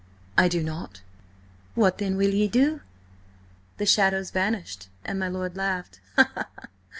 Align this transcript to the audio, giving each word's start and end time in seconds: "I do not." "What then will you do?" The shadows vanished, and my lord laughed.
"I 0.35 0.47
do 0.47 0.63
not." 0.63 1.03
"What 1.75 1.99
then 1.99 2.17
will 2.17 2.33
you 2.33 2.47
do?" 2.47 2.81
The 3.77 3.85
shadows 3.85 4.31
vanished, 4.31 4.87
and 5.05 5.19
my 5.19 5.27
lord 5.27 5.55
laughed. 5.55 5.99